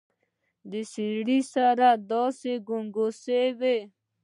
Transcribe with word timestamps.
د 0.71 0.73
سړي 0.93 1.39
سر 1.51 1.77
داسې 2.11 2.53
ګنګساوه. 2.67 3.75